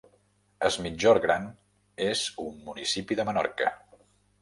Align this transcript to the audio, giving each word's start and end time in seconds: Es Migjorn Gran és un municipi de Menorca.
Es 0.69 0.77
Migjorn 0.85 1.21
Gran 1.27 1.45
és 2.09 2.25
un 2.47 2.59
municipi 2.71 3.19
de 3.23 3.31
Menorca. 3.33 3.75